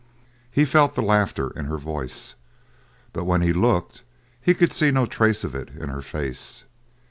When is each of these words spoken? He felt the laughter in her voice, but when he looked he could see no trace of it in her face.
He 0.51 0.65
felt 0.65 0.95
the 0.95 1.03
laughter 1.03 1.51
in 1.51 1.65
her 1.65 1.77
voice, 1.77 2.33
but 3.13 3.25
when 3.25 3.43
he 3.43 3.53
looked 3.53 4.01
he 4.41 4.55
could 4.55 4.73
see 4.73 4.89
no 4.89 5.05
trace 5.05 5.43
of 5.43 5.53
it 5.53 5.69
in 5.75 5.89
her 5.89 6.01
face. 6.01 6.63